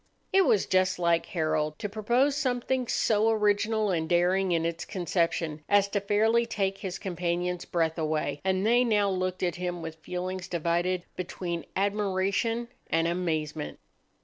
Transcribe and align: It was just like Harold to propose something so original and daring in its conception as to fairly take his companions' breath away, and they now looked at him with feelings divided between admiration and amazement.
It 0.33 0.45
was 0.45 0.65
just 0.65 0.97
like 0.97 1.27
Harold 1.27 1.77
to 1.77 1.87
propose 1.87 2.35
something 2.35 2.87
so 2.87 3.29
original 3.29 3.91
and 3.91 4.09
daring 4.09 4.51
in 4.51 4.65
its 4.65 4.83
conception 4.83 5.63
as 5.69 5.87
to 5.89 6.01
fairly 6.01 6.47
take 6.47 6.79
his 6.79 6.97
companions' 6.97 7.65
breath 7.65 7.99
away, 7.99 8.41
and 8.43 8.65
they 8.65 8.83
now 8.83 9.11
looked 9.11 9.43
at 9.43 9.57
him 9.57 9.83
with 9.83 9.97
feelings 9.99 10.47
divided 10.47 11.05
between 11.15 11.65
admiration 11.75 12.69
and 12.89 13.07
amazement. 13.07 13.77